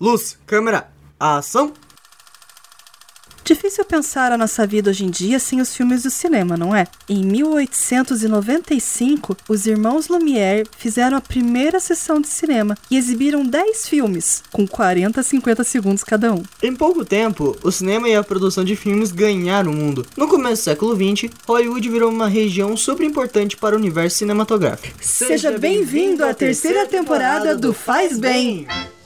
[0.00, 1.74] Luz, câmera, ação!
[3.44, 6.86] Difícil pensar a nossa vida hoje em dia sem os filmes do cinema, não é?
[7.06, 14.42] Em 1895, os irmãos Lumière fizeram a primeira sessão de cinema e exibiram 10 filmes,
[14.50, 16.42] com 40 a 50 segundos cada um.
[16.62, 20.06] Em pouco tempo, o cinema e a produção de filmes ganharam o mundo.
[20.16, 24.96] No começo do século XX, Hollywood virou uma região super importante para o universo cinematográfico.
[25.02, 28.66] Seja bem-vindo à terceira temporada do Faz Bem!
[28.66, 28.99] De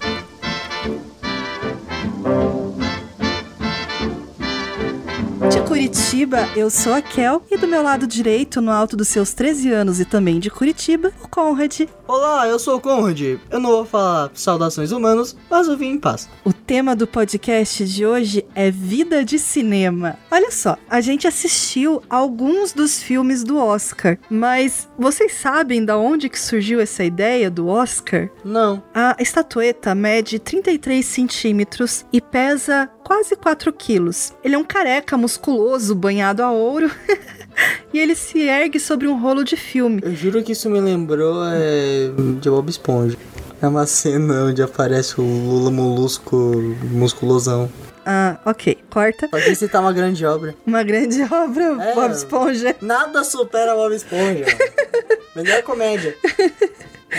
[5.74, 9.72] Curitiba, eu sou a Kel e do meu lado direito, no alto dos seus 13
[9.72, 11.88] anos e também de Curitiba, o Conrad.
[12.06, 13.20] Olá, eu sou o Conrad.
[13.50, 16.28] Eu não vou falar saudações humanos, mas eu vim em paz.
[16.44, 20.16] O tema do podcast de hoje é vida de cinema.
[20.30, 26.28] Olha só, a gente assistiu alguns dos filmes do Oscar, mas vocês sabem da onde
[26.28, 28.30] que surgiu essa ideia do Oscar?
[28.44, 28.80] Não.
[28.94, 34.32] A estatueta mede 33 centímetros e pesa quase 4 quilos.
[34.42, 36.90] Ele é um careca musculoso, banhado a ouro.
[37.92, 40.00] e ele se ergue sobre um rolo de filme.
[40.02, 43.16] Eu juro que isso me lembrou é, de Bob Esponja.
[43.62, 46.36] É uma cena onde aparece o Lula Molusco
[46.90, 47.70] musculosão.
[48.04, 48.76] Ah, ok.
[48.90, 49.28] Corta.
[49.46, 50.54] Esse tá uma grande obra.
[50.66, 51.94] Uma grande obra, É.
[51.94, 52.76] Bob Esponja.
[52.82, 54.44] Nada supera Bob Esponja.
[55.34, 56.14] Melhor comédia.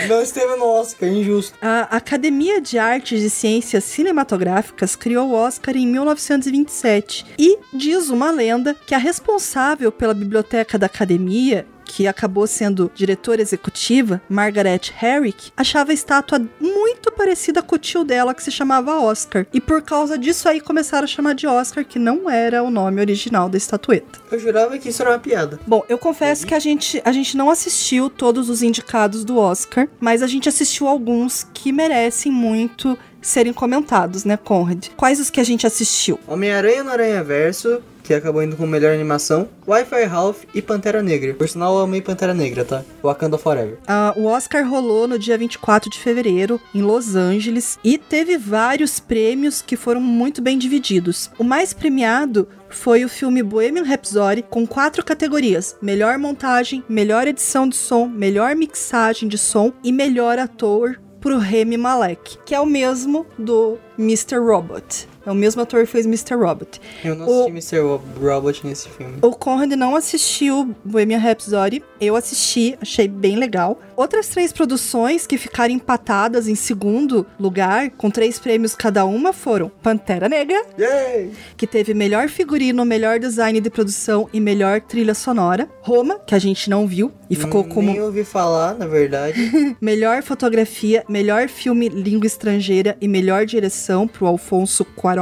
[0.08, 1.56] Não esteve no Oscar, injusto.
[1.60, 8.30] A Academia de Artes e Ciências Cinematográficas criou o Oscar em 1927 e diz uma
[8.30, 11.66] lenda que a responsável pela biblioteca da academia
[11.96, 18.04] que acabou sendo diretora executiva, Margaret Herrick, achava a estátua muito parecida com o tio
[18.04, 19.46] dela, que se chamava Oscar.
[19.50, 23.00] E por causa disso aí começaram a chamar de Oscar, que não era o nome
[23.00, 24.20] original da estatueta.
[24.30, 25.58] Eu jurava que isso era uma piada.
[25.66, 29.88] Bom, eu confesso que a gente, a gente não assistiu todos os indicados do Oscar,
[29.98, 34.88] mas a gente assistiu alguns que merecem muito serem comentados, né, Conrad?
[34.98, 36.20] Quais os que a gente assistiu?
[36.28, 41.34] Homem-Aranha no Aranha Verso, que acabou indo com melhor animação, Wi-Fi Ralph e Pantera Negra.
[41.34, 42.84] Por sinal, eu amei Pantera Negra, tá?
[43.02, 43.78] Wakanda Forever.
[43.86, 49.00] Ah, o Oscar rolou no dia 24 de fevereiro, em Los Angeles, e teve vários
[49.00, 51.30] prêmios que foram muito bem divididos.
[51.38, 57.68] O mais premiado foi o filme Bohemian Rhapsody, com quatro categorias: melhor montagem, melhor edição
[57.68, 62.66] de som, melhor mixagem de som e melhor ator pro Remy Malek, que é o
[62.66, 64.36] mesmo do Mr.
[64.38, 65.08] Robot.
[65.26, 66.34] É o mesmo ator que fez Mr.
[66.36, 66.80] Robot.
[67.04, 67.98] Eu não O- assisti Mr.
[68.22, 69.14] Robot nesse filme.
[69.20, 73.80] O Conrad não assistiu Bohemian Rhapsody, eu assisti, achei bem legal.
[73.96, 79.68] Outras três produções que ficaram empatadas em segundo lugar, com três prêmios cada uma, foram
[79.82, 81.32] Pantera Negra, Yay!
[81.56, 85.68] que teve melhor figurino, melhor design de produção e melhor trilha sonora.
[85.80, 89.76] Roma, que a gente não viu e ficou Hum, como Nem ouvi falar, na verdade.
[89.80, 95.15] melhor fotografia, melhor filme língua estrangeira e melhor direção pro Alfonso Cuarón.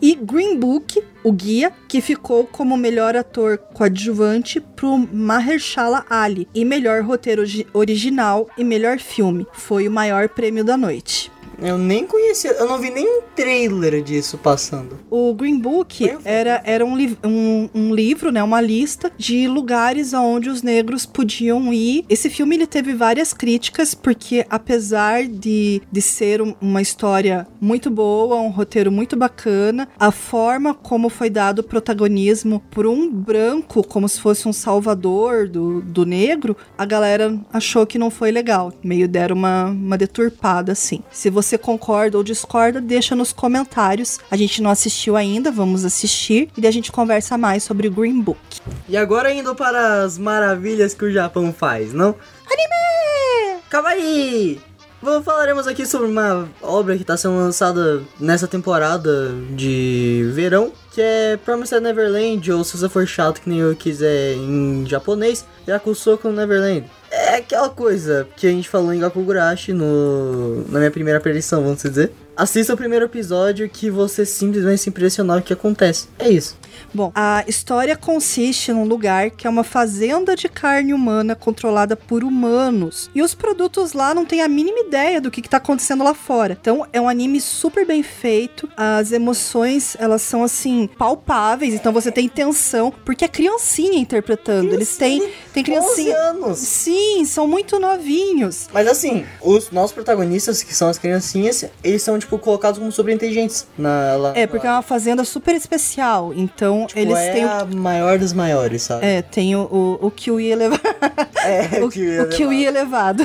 [0.00, 6.46] E Green Book, o guia, que ficou como melhor ator coadjuvante pro Mahershala Ali.
[6.54, 9.46] E melhor roteiro origi- original e melhor filme.
[9.52, 11.30] Foi o maior prêmio da noite.
[11.60, 14.98] Eu nem conhecia, eu não vi nem um trailer disso passando.
[15.10, 20.12] O Green Book era, era um, li- um, um livro, né, uma lista de lugares
[20.14, 22.04] aonde os negros podiam ir.
[22.08, 27.90] Esse filme ele teve várias críticas, porque apesar de, de ser um- uma história muito
[27.90, 33.82] boa, um roteiro muito bacana, a forma como foi dado o protagonismo por um branco,
[33.86, 38.72] como se fosse um salvador do, do negro, a galera achou que não foi legal.
[38.82, 41.00] Meio deram uma, uma deturpada, assim.
[41.10, 44.18] Se você concorda ou discorda, deixa nos comentários.
[44.30, 46.48] A gente não assistiu ainda, vamos assistir.
[46.56, 48.40] E daí a gente conversa mais sobre o Green Book.
[48.88, 52.14] E agora indo para as maravilhas que o Japão faz, não?
[52.50, 53.62] Anime!
[53.84, 54.60] Aí!
[55.02, 61.00] Vamos, falaremos aqui sobre uma obra que está sendo lançada nessa temporada de verão, que
[61.00, 66.30] é Promised Neverland, ou se você for chato que nem eu quiser em japonês, Yakusoku
[66.30, 66.90] Neverland.
[67.18, 71.82] É aquela coisa que a gente falou em Gakugurashi no, na minha primeira aparição, vamos
[71.82, 72.12] dizer.
[72.36, 76.06] Assista o primeiro episódio que você simplesmente se impressionar o que acontece.
[76.18, 76.54] É isso.
[76.92, 82.22] Bom, a história consiste num lugar que é uma fazenda de carne humana controlada por
[82.22, 83.10] humanos.
[83.14, 86.14] E os produtos lá não têm a mínima ideia do que, que tá acontecendo lá
[86.14, 86.56] fora.
[86.60, 88.68] Então é um anime super bem feito.
[88.76, 91.74] As emoções, elas são assim, palpáveis.
[91.74, 92.92] Então você tem tensão.
[93.04, 94.74] Porque é criancinha interpretando.
[94.74, 95.20] Eles têm,
[95.52, 96.16] têm 11 criancinha.
[96.16, 96.58] anos!
[96.58, 98.68] Sim, são muito novinhos.
[98.72, 103.12] Mas assim, os nossos protagonistas, que são as criancinhas, eles são, tipo, colocados como super
[103.14, 103.66] inteligentes.
[103.78, 106.32] Na, lá, É, porque é uma fazenda super especial.
[106.34, 107.44] Então tipo, eles é têm.
[107.44, 109.06] o- a maior dos maiores, sabe?
[109.06, 109.60] É, tem o,
[110.00, 110.80] o, o Kiwi elevado.
[111.46, 113.24] É, o, o Kiwi elevado.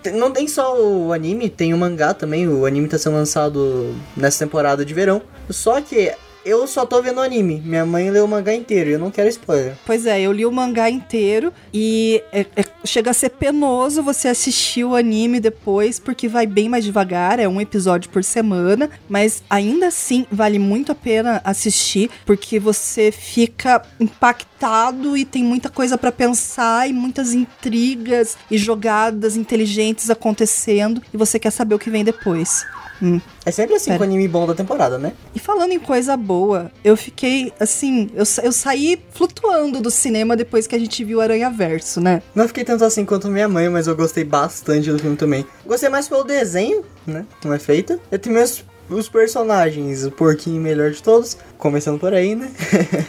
[0.00, 2.46] Tem- Não tem só o anime, tem o mangá também.
[2.48, 5.20] O anime tá sendo lançado nessa temporada de verão.
[5.50, 6.12] Só que
[6.44, 7.62] eu só tô vendo anime.
[7.64, 9.74] Minha mãe leu o mangá inteiro e eu não quero spoiler.
[9.86, 14.28] Pois é, eu li o mangá inteiro e é- é- chega a ser penoso você
[14.28, 19.42] assistir o anime depois, porque vai bem mais devagar, é um episódio por semana, mas
[19.48, 25.96] ainda assim vale muito a pena assistir, porque você fica impactado e tem muita coisa
[25.98, 31.90] pra pensar e muitas intrigas e jogadas inteligentes acontecendo e você quer saber o que
[31.90, 32.64] vem depois.
[33.02, 33.20] Hum.
[33.44, 33.98] É sempre assim Pera.
[33.98, 35.12] com o anime bom da temporada, né?
[35.34, 40.68] E falando em coisa boa, eu fiquei assim, eu, eu saí flutuando do cinema depois
[40.68, 42.22] que a gente viu Aranha Verso, né?
[42.34, 45.44] Não fiquei tanto assim quanto minha mãe, mas eu gostei bastante do filme também.
[45.66, 47.26] Gostei mais pelo desenho, né?
[47.44, 47.98] Não é feita.
[48.10, 51.36] Eu tenho meus os personagens, o porquinho melhor de todos.
[51.58, 52.50] Começando por aí, né?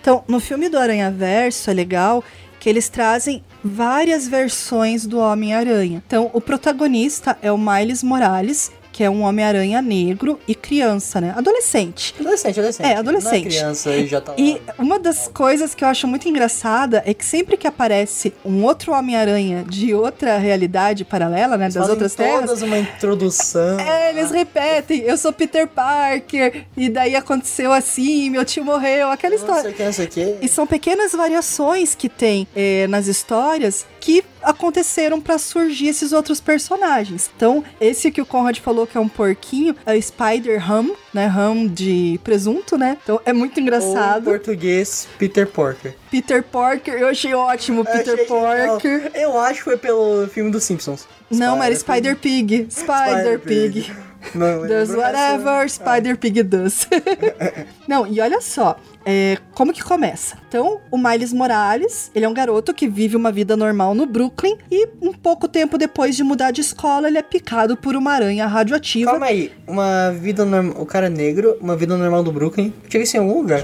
[0.00, 2.24] Então, no filme do Aranha Verso é legal
[2.58, 6.02] que eles trazem várias versões do Homem-Aranha.
[6.04, 11.32] Então, o protagonista é o Miles Morales, que é um Homem-Aranha negro e criança, né?
[11.36, 12.14] Adolescente.
[12.20, 12.86] Adolescente, adolescente.
[12.86, 13.32] É, adolescente.
[13.32, 14.38] Não é criança e já tá lá.
[14.38, 18.62] E uma das coisas que eu acho muito engraçada é que sempre que aparece um
[18.64, 21.64] outro Homem-Aranha de outra realidade paralela, né?
[21.64, 23.78] Eles das outras terras, todas uma introdução.
[23.92, 29.34] É, eles repetem, eu sou Peter Parker, e daí aconteceu assim, meu tio morreu, aquela
[29.34, 29.62] Não história.
[29.62, 30.36] sei o que, não sei o que.
[30.42, 36.40] E são pequenas variações que tem eh, nas histórias que aconteceram pra surgir esses outros
[36.40, 37.30] personagens.
[37.36, 41.26] Então, esse que o Conrad falou que é um porquinho é o Spider Ham, né?
[41.26, 42.98] Ham de presunto, né?
[43.00, 44.24] Então é muito Ou em engraçado.
[44.24, 45.94] português, Peter Porker.
[46.10, 48.26] Peter Parker, eu achei ótimo, Peter Achei.
[48.26, 49.12] Parker.
[49.14, 51.06] Eu acho que foi pelo filme dos Simpsons.
[51.30, 52.66] Não, mas era Spider Pig.
[52.70, 53.92] Spider Pig.
[54.34, 55.68] Não, Does whatever essa.
[55.68, 56.88] Spider Pig does.
[57.86, 60.38] Não, e olha só, é, como que começa?
[60.48, 64.56] Então, o Miles Morales, ele é um garoto que vive uma vida normal no Brooklyn
[64.70, 68.46] e um pouco tempo depois de mudar de escola, ele é picado por uma aranha
[68.46, 69.10] radioativa.
[69.10, 70.82] Calma aí, uma vida normal.
[70.82, 72.72] O cara é negro, uma vida normal do Brooklyn.
[72.84, 73.60] Eu tive isso em algum lugar.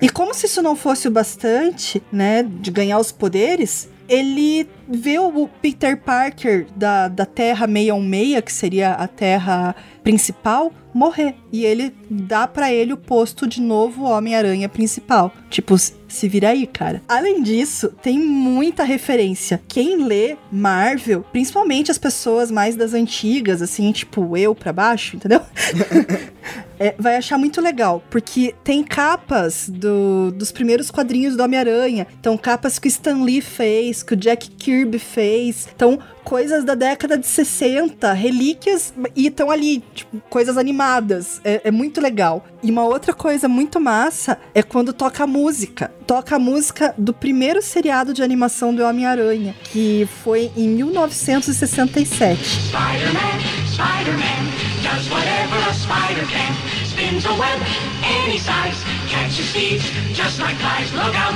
[0.00, 5.18] E como se isso não fosse o bastante, né, de ganhar os poderes, ele vê
[5.18, 11.34] o Peter Parker da, da Terra 616, que seria a Terra principal, morrer.
[11.52, 15.32] E ele dá pra ele o posto de novo Homem-Aranha principal.
[15.50, 17.02] Tipo, se vira aí, cara.
[17.08, 19.60] Além disso, tem muita referência.
[19.68, 25.40] Quem lê Marvel, principalmente as pessoas mais das antigas, assim, tipo eu pra baixo, entendeu?
[26.76, 32.04] É, vai achar muito legal, porque tem capas do- dos primeiros quadrinhos do Homem-Aranha.
[32.18, 35.68] Então, capas que o Stan Lee fez, que o Jack Kirby fez.
[35.74, 41.40] Então, coisas da década de 60, relíquias, e estão ali, tipo, coisas animadas.
[41.44, 42.44] É, é muito legal.
[42.62, 45.92] E uma outra coisa muito massa é quando toca a música.
[46.06, 52.42] Toca a música do primeiro seriado de animação do Homem-Aranha, que foi em 1967.
[52.42, 53.38] Spider-Man,
[53.72, 56.54] Spider-Man, does whatever a spider can.
[56.84, 57.60] Spins a web
[58.04, 59.84] any size, catches thieves
[60.14, 60.92] just like flies.
[60.92, 61.34] Look out,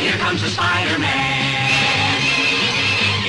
[0.00, 1.91] here comes the Spider-Man.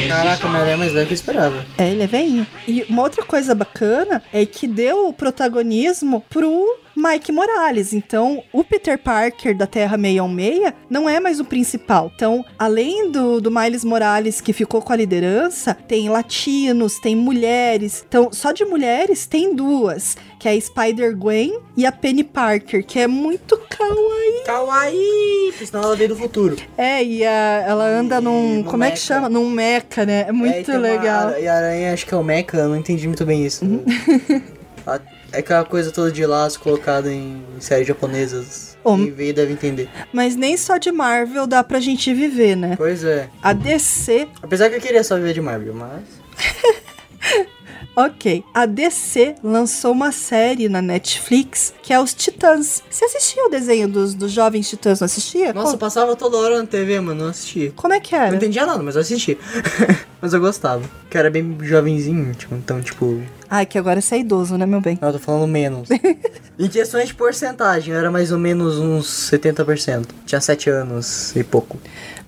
[0.07, 1.65] Caraca, mas é mais velho que eu esperava.
[1.77, 2.47] É, ele é veinho.
[2.67, 7.93] E uma outra coisa bacana é que deu o protagonismo pro Mike Morales.
[7.93, 12.11] Então, o Peter Parker da Terra 616 não é mais o principal.
[12.15, 18.03] Então, além do, do Miles Morales que ficou com a liderança, tem latinos, tem mulheres.
[18.07, 22.99] Então, só de mulheres tem duas, que é a Spider-Gwen e a Penny Parker, que
[22.99, 24.43] é muito kawaii.
[24.45, 25.53] Kawaii!
[25.65, 26.57] Senão ela veio do futuro.
[26.77, 28.57] É, e a- ela anda num...
[28.59, 29.27] no como é que chama?
[29.29, 30.21] Num mecha, né?
[30.21, 31.27] É É, e muito uma legal.
[31.29, 33.63] ara- E a aranha, acho que é o Mecha, eu não entendi muito bem isso.
[33.65, 33.83] Uhum.
[34.85, 34.99] A-
[35.33, 38.77] É aquela coisa toda de laço colocada em séries japonesas.
[38.83, 39.89] Om- Quem vê deve entender.
[40.13, 42.75] Mas nem só de Marvel dá pra gente viver, né?
[42.77, 43.29] Pois é.
[43.41, 46.01] A DC, Apesar que eu queria só viver de Marvel, mas.
[47.95, 48.43] ok.
[48.53, 52.81] A DC lançou uma série na Netflix que é os Titãs.
[52.89, 55.53] Você assistia o desenho dos, dos jovens Titãs, não assistia?
[55.53, 57.71] Nossa, Co- passava toda hora na TV, mano, não assistia.
[57.75, 58.35] como é que Não era?
[58.35, 59.37] entendia nada, mas eu assisti.
[60.21, 60.81] mas eu gostava.
[61.09, 63.21] Que eu era bem jovenzinho, tipo, então, tipo.
[63.49, 64.97] Ai, que agora você é idoso, né, meu bem?
[65.01, 65.89] Não, eu tô falando menos.
[66.57, 70.05] em questões de porcentagem, eu era mais ou menos uns 70%.
[70.25, 71.77] Tinha 7 anos e pouco.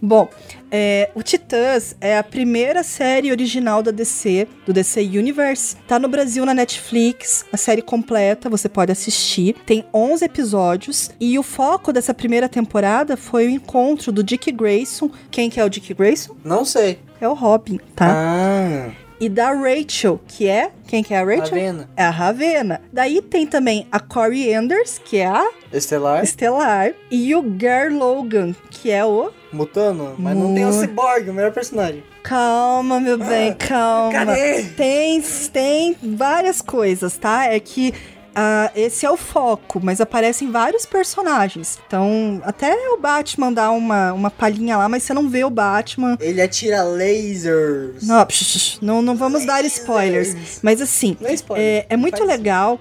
[0.01, 0.29] Bom,
[0.72, 5.75] é, o Titãs é a primeira série original da DC, do DC Universe.
[5.88, 9.55] Tá no Brasil na Netflix, a série completa, você pode assistir.
[9.65, 15.10] Tem 11 episódios e o foco dessa primeira temporada foi o encontro do Dick Grayson.
[15.31, 16.36] Quem que é o Dick Grayson?
[16.43, 17.00] Não sei.
[17.19, 18.07] É o Robin, tá?
[18.10, 19.04] Ah.
[19.19, 20.72] E da Rachel, que é.
[20.88, 21.43] Quem que é a Rachel?
[21.45, 21.89] Ravena.
[21.95, 22.81] É a Ravena.
[22.91, 26.24] Daí tem também a Corey Anders, que é a Estelar.
[26.24, 26.93] Estelar.
[27.10, 29.31] E o Gar Logan, que é o.
[29.51, 30.15] Mutano.
[30.17, 32.03] Mas não tem o Cyborg, o melhor personagem.
[32.24, 34.12] Calma, meu bem, calma.
[34.12, 34.63] cadê?
[34.75, 35.22] Tem,
[35.53, 37.45] tem várias coisas, tá?
[37.45, 37.93] É que.
[38.35, 41.79] Ah, esse é o foco, mas aparecem vários personagens.
[41.87, 46.17] Então, até o Batman dá uma, uma palhinha lá, mas você não vê o Batman.
[46.19, 48.03] Ele atira lasers.
[48.05, 50.59] Não, psh, não, não vamos dar spoilers.
[50.61, 51.65] Mas assim, é spoiler.
[51.65, 52.79] é, é muito Faz- legal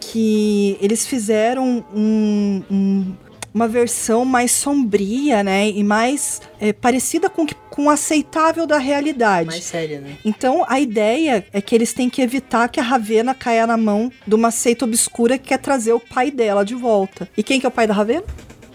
[0.00, 3.14] que eles fizeram um- um-
[3.56, 5.66] uma versão mais sombria, né?
[5.70, 9.46] E mais é, parecida com, que- com o aceitável da realidade.
[9.46, 10.18] Mais séria, né?
[10.26, 14.12] Então a ideia é que eles têm que evitar que a Ravena caia na mão
[14.26, 17.26] de uma seita obscura que quer trazer o pai dela de volta.
[17.34, 18.24] E quem que é o pai da Ravena?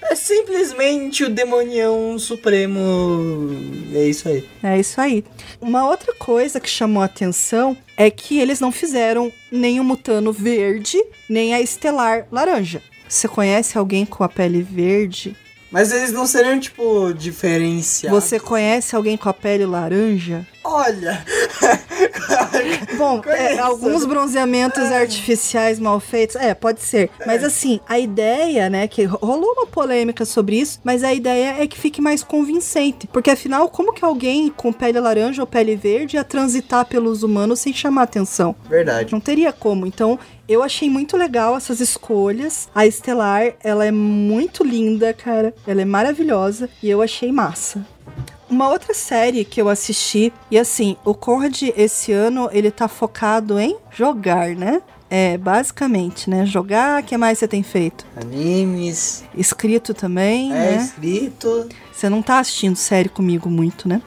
[0.04, 3.52] É simplesmente o demonião supremo.
[3.94, 4.44] É isso aí.
[4.64, 5.24] É isso aí.
[5.62, 10.34] Uma outra coisa que chamou a atenção é que eles não fizeram nem o Mutano
[10.34, 10.98] verde,
[11.30, 12.82] nem a Estelar laranja.
[13.12, 15.36] Você conhece alguém com a pele verde?
[15.70, 18.24] Mas eles não seriam, tipo, diferenciados.
[18.24, 20.48] Você conhece alguém com a pele laranja?
[20.64, 21.24] Olha!
[22.98, 27.10] Bom, é, alguns bronzeamentos artificiais mal feitos, é, pode ser.
[27.26, 31.68] Mas assim, a ideia, né, que rolou uma polêmica sobre isso, mas a ideia é
[31.68, 33.08] que fique mais convincente.
[33.08, 37.60] Porque afinal, como que alguém com pele laranja ou pele verde ia transitar pelos humanos
[37.60, 38.56] sem chamar atenção?
[38.70, 39.12] Verdade.
[39.12, 39.88] Não teria como.
[39.88, 42.70] Então, eu achei muito legal essas escolhas.
[42.76, 45.54] A Estelar, ela é muito linda, cara.
[45.66, 47.86] Ela é maravilhosa e eu achei massa.
[48.52, 53.58] Uma outra série que eu assisti, e assim, o Conrad esse ano ele tá focado
[53.58, 54.82] em jogar, né?
[55.10, 56.46] É, basicamente, né?
[56.46, 58.06] Jogar, o que mais você tem feito?
[58.14, 59.24] Animes.
[59.38, 60.78] Escrito também, É né?
[60.84, 61.70] escrito.
[61.94, 64.02] Você não tá assistindo série comigo muito, né?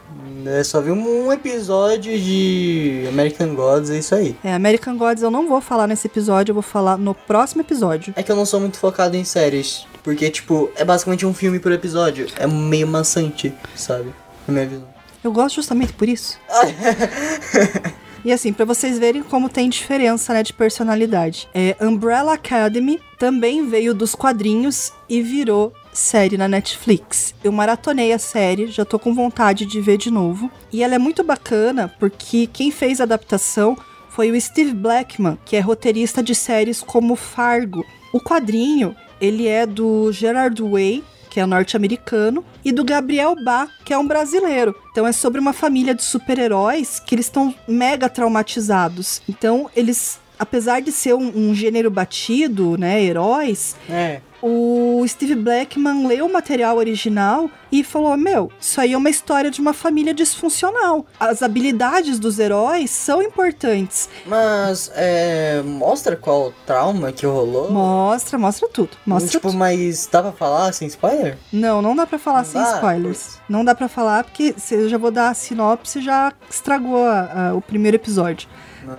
[0.45, 4.37] É, só vi um episódio de American Gods, é isso aí.
[4.45, 8.13] É, American Gods eu não vou falar nesse episódio, eu vou falar no próximo episódio.
[8.15, 9.87] É que eu não sou muito focado em séries.
[10.03, 12.27] Porque, tipo, é basicamente um filme por episódio.
[12.37, 14.13] É meio maçante, sabe?
[14.47, 14.89] Na minha visão.
[15.23, 16.39] Eu gosto justamente por isso.
[18.25, 21.47] E assim, pra vocês verem como tem diferença, né, de personalidade.
[21.53, 27.35] É, Umbrella Academy também veio dos quadrinhos e virou série na Netflix.
[27.45, 30.51] Eu maratonei a série, já tô com vontade de ver de novo.
[30.73, 33.77] E ela é muito bacana porque quem fez a adaptação
[34.09, 37.85] foi o Steve Blackman, que é roteirista de séries como Fargo.
[38.11, 43.93] O quadrinho, ele é do Gerard Way, que é norte-americano, e do Gabriel Bá, que
[43.93, 44.73] é um brasileiro.
[44.93, 49.21] Então é sobre uma família de super-heróis que eles estão mega traumatizados.
[49.29, 54.21] Então eles, apesar de ser um, um gênero batido, né, heróis, É.
[54.47, 59.51] o Steve Blackman leu o material original e falou: Meu, isso aí é uma história
[59.51, 61.07] de uma família disfuncional.
[61.19, 64.09] As habilidades dos heróis são importantes.
[64.27, 65.63] Mas, é.
[65.65, 67.71] Mostra qual trauma que rolou?
[67.71, 68.91] Mostra, mostra tudo.
[69.07, 69.59] Mostra tipo, tudo.
[69.59, 71.39] mas dá pra falar sem spoiler?
[71.53, 72.75] Não, não dá pra falar Não sem dá?
[72.75, 73.39] spoilers.
[73.49, 77.55] Não dá pra falar porque eu já vou dar a sinopse, já estragou a- a-
[77.55, 78.49] o primeiro episódio,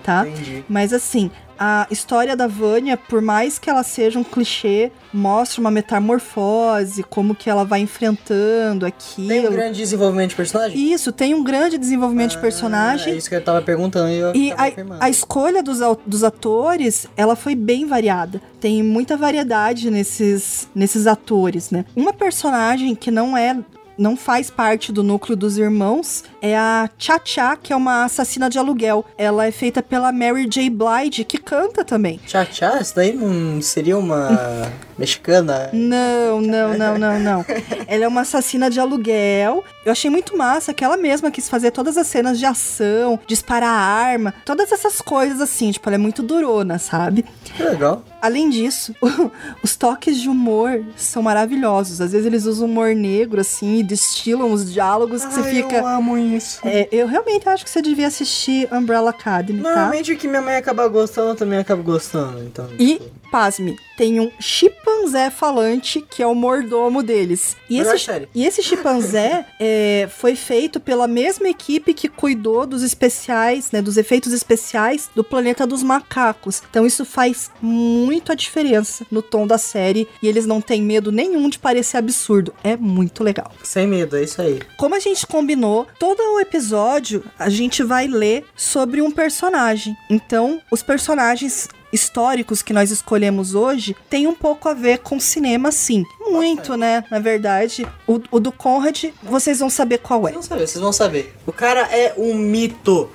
[0.04, 0.28] tá?
[0.28, 0.64] Entendi.
[0.68, 5.72] Mas assim, a história da Vânia, por mais que ela seja um clichê, mostra uma
[5.72, 9.28] metamorfose, como que ela vai enfrentando aquilo.
[9.30, 10.94] Tem um grande desenvolvimento de personagem?
[10.94, 13.18] Isso, tem um grande desenvolvimento de É personagem.
[13.18, 17.36] isso que eu tava perguntando e eu E a, a escolha dos, dos atores, ela
[17.36, 18.42] foi bem variada.
[18.60, 21.86] Tem muita variedade nesses, nesses atores, né?
[21.96, 23.58] Uma personagem que não é.
[23.98, 28.60] Não faz parte do núcleo dos irmãos é a Cha-Cha, que é uma assassina de
[28.60, 29.04] aluguel.
[29.18, 30.70] Ela é feita pela Mary J.
[30.70, 32.20] Blige, que canta também.
[32.26, 35.70] Tchá-tchá, isso daí não seria uma mexicana?
[35.74, 37.46] Não, não, não, não, não.
[37.88, 39.64] Ela é uma assassina de aluguel.
[39.84, 43.70] Eu achei muito massa que ela mesma quis fazer todas as cenas de ação, disparar
[43.70, 45.72] arma, todas essas coisas assim.
[45.72, 47.26] Tipo, ela é muito durona, sabe?
[47.44, 48.04] Que legal.
[48.26, 48.96] Além disso,
[49.62, 52.02] os toques de humor são maravilhosos.
[52.02, 55.76] Às vezes eles usam humor negro, assim, e destilam os diálogos que você fica.
[55.78, 56.60] Eu amo isso.
[56.66, 59.70] É, eu realmente acho que você devia assistir Umbrella Academy, tá?
[59.70, 62.44] Normalmente o que minha mãe acaba gostando, eu também acabo gostando.
[62.44, 67.56] Então, E, tipo, pasme, tem um chimpanzé falante que é o mordomo deles.
[67.70, 68.30] E Melhor esse, série.
[68.34, 73.98] e esse chimpanzé é, foi feito pela mesma equipe que cuidou dos especiais, né, dos
[73.98, 76.62] efeitos especiais do Planeta dos Macacos.
[76.70, 81.12] Então isso faz muito a diferença no tom da série e eles não têm medo
[81.12, 82.54] nenhum de parecer absurdo.
[82.64, 83.52] É muito legal.
[83.64, 84.60] sem medo, é isso aí.
[84.78, 89.96] Como a gente combinou, todo o episódio a gente vai ler sobre um personagem.
[90.10, 95.72] Então, os personagens históricos que nós escolhemos hoje tem um pouco a ver com cinema,
[95.72, 96.04] sim.
[96.20, 97.04] Muito, né?
[97.10, 100.32] Na verdade, o, o do Conrad, vocês vão saber qual é.
[100.32, 101.34] Vocês vão saber, vocês vão saber.
[101.48, 103.10] O cara é um mito.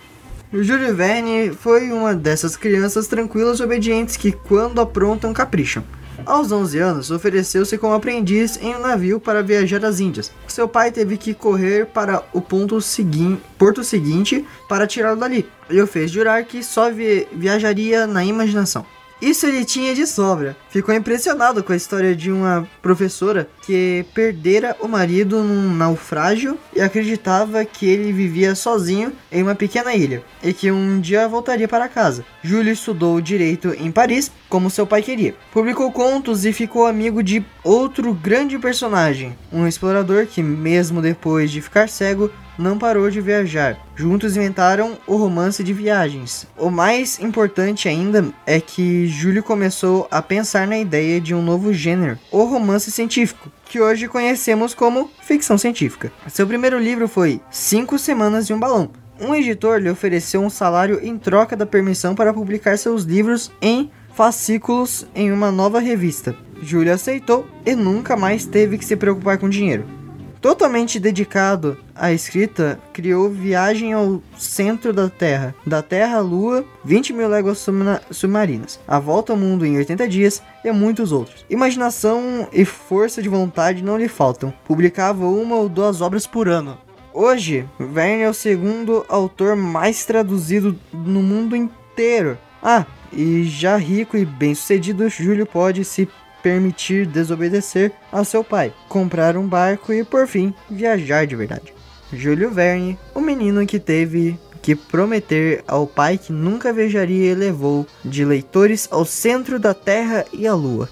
[0.53, 5.85] Júlio Verne foi uma dessas crianças tranquilas e obedientes que, quando aprontam, capricham.
[6.27, 10.31] Aos 11 anos, ofereceu-se como aprendiz em um navio para viajar às Índias.
[10.47, 15.49] Seu pai teve que correr para o ponto segui porto seguinte para tirá-lo dali.
[15.69, 18.85] Ele o fez jurar que só vi viajaria na imaginação.
[19.21, 20.57] Isso ele tinha de sobra.
[20.71, 26.81] Ficou impressionado com a história de uma professora que perdera o marido num naufrágio e
[26.81, 31.89] acreditava que ele vivia sozinho em uma pequena ilha e que um dia voltaria para
[31.89, 32.25] casa.
[32.43, 35.35] Júlio estudou direito em Paris, como seu pai queria.
[35.53, 41.61] Publicou contos e ficou amigo de outro grande personagem, um explorador que, mesmo depois de
[41.61, 43.79] ficar cego, não parou de viajar.
[43.95, 46.47] Juntos inventaram o romance de viagens.
[46.57, 51.73] O mais importante ainda é que Júlio começou a pensar na ideia de um novo
[51.73, 56.13] gênero, o romance científico, que hoje conhecemos como ficção científica.
[56.29, 58.91] Seu primeiro livro foi Cinco Semanas de um Balão.
[59.21, 63.91] Um editor lhe ofereceu um salário em troca da permissão para publicar seus livros em
[64.15, 66.35] fascículos em uma nova revista.
[66.63, 70.00] Júlio aceitou e nunca mais teve que se preocupar com dinheiro.
[70.41, 77.13] Totalmente dedicado à escrita, criou Viagem ao Centro da Terra, da Terra à Lua, 20
[77.13, 77.67] mil léguas
[78.11, 81.45] submarinas, A Volta ao Mundo em 80 Dias e muitos outros.
[81.51, 84.51] Imaginação e força de vontade não lhe faltam.
[84.65, 86.79] Publicava uma ou duas obras por ano.
[87.13, 92.39] Hoje, Verne é o segundo autor mais traduzido no mundo inteiro.
[92.63, 96.09] Ah, e já rico e bem sucedido, Júlio pode se
[96.43, 101.73] permitir desobedecer a seu pai, comprar um barco e, por fim, viajar de verdade.
[102.13, 107.87] Júlio Verne, o menino que teve que prometer ao pai que nunca viajaria e levou
[108.05, 110.89] de leitores ao centro da Terra e à Lua.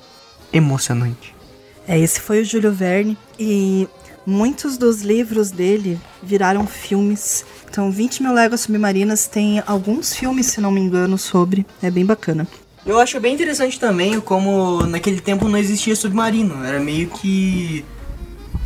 [0.53, 1.35] Emocionante.
[1.87, 3.89] É, esse foi o Júlio Verne e
[4.27, 7.45] muitos dos livros dele viraram filmes.
[7.69, 11.67] Então, 20 mil léguas submarinas tem alguns filmes, se não me engano, sobre.
[11.83, 12.47] É bem bacana.
[12.89, 16.65] Eu acho bem interessante também como naquele tempo não existia submarino.
[16.65, 17.85] Era meio que.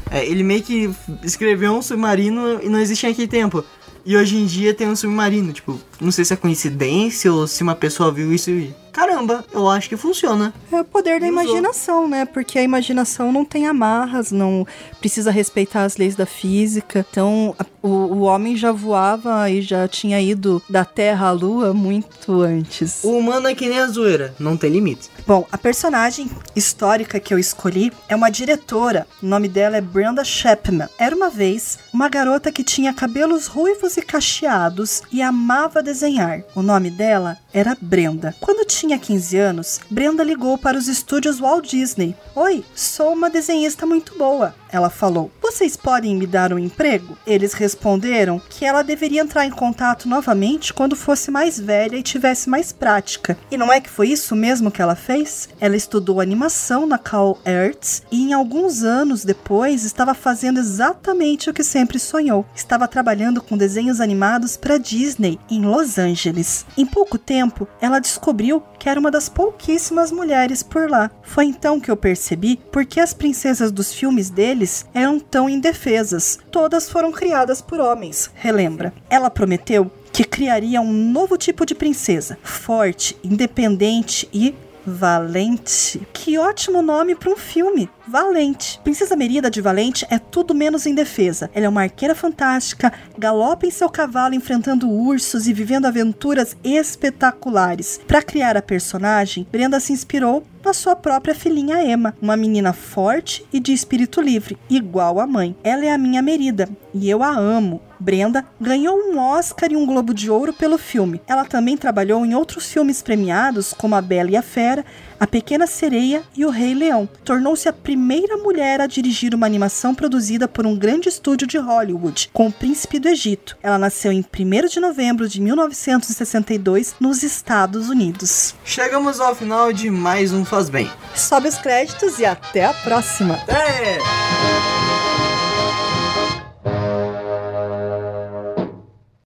[0.09, 0.89] É, ele meio que
[1.25, 3.65] escreveu um submarino e não existia naquele tempo.
[4.07, 5.53] E hoje em dia tem um submarino.
[5.53, 9.69] Tipo, não sei se é coincidência ou se uma pessoa viu isso e caramba, eu
[9.69, 10.53] acho que funciona.
[10.71, 12.25] É o poder da imaginação, né?
[12.27, 14.67] Porque a imaginação não tem amarras, não
[15.01, 17.05] precisa respeitar as leis da física.
[17.11, 21.73] Então, a, o, o homem já voava e já tinha ido da Terra à Lua
[21.73, 23.03] muito antes.
[23.03, 25.09] O humano é que nem a zoeira, não tem limite.
[25.27, 29.07] Bom, a personagem histórica que eu escolhi é uma diretora.
[29.23, 30.89] O nome dela é Brenda Chapman.
[30.99, 36.43] Era uma vez uma garota que tinha cabelos ruivos e cacheados e amava desenhar.
[36.55, 38.35] O nome dela era Brenda.
[38.41, 42.17] Quando tinha 15 anos, Brenda ligou para os estúdios Walt Disney.
[42.35, 45.31] Oi, sou uma desenhista muito boa, ela falou.
[45.41, 47.17] Vocês podem me dar um emprego?
[47.27, 52.49] Eles responderam que ela deveria entrar em contato novamente quando fosse mais velha e tivesse
[52.49, 53.37] mais prática.
[53.51, 55.51] E não é que foi isso mesmo que ela fez?
[55.61, 61.55] Ela estudou animação na Cal Arts e em alguns anos depois estava fazendo exatamente o
[61.55, 62.47] que sempre sonhou.
[62.55, 66.65] Estava trabalhando com desenhos animados para Disney em Los Angeles.
[66.79, 71.11] Em pouco tempo, ela descobriu que era uma das pouquíssimas mulheres por lá.
[71.23, 74.31] Foi então que eu percebi por que as princesas dos filmes
[74.63, 76.39] deles eram tão indefesas.
[76.51, 78.95] Todas foram criadas por homens, relembra.
[79.11, 84.55] Ela prometeu que criaria um novo tipo de princesa, forte, independente e
[84.87, 86.07] Valente.
[86.13, 87.89] Que ótimo nome para um filme.
[88.07, 88.81] Valente.
[88.83, 91.51] Princesa Merida de Valente é tudo menos indefesa.
[91.55, 98.01] Ela é uma arqueira fantástica, galopa em seu cavalo enfrentando ursos e vivendo aventuras espetaculares.
[98.07, 103.45] Para criar a personagem, Brenda se inspirou na sua própria filhinha Emma, uma menina forte
[103.53, 105.57] e de espírito livre, igual a mãe.
[105.63, 107.81] Ela é a minha Merida e eu a amo.
[108.03, 111.21] Brenda ganhou um Oscar e um Globo de Ouro pelo filme.
[111.27, 114.85] Ela também trabalhou em outros filmes premiados, como A Bela e a Fera,
[115.21, 117.09] A Pequena Sereia e O Rei Leão.
[117.25, 122.31] Tornou-se a primeira mulher a dirigir uma animação produzida por um grande estúdio de Hollywood,
[122.33, 123.57] com o Príncipe do Egito.
[123.63, 128.55] Ela nasceu em 1 de novembro de 1962 nos Estados Unidos.
[128.65, 130.91] Chegamos ao final de mais um Faz Bem.
[131.15, 133.39] Sobe os créditos e até a próxima.
[133.47, 135.12] É.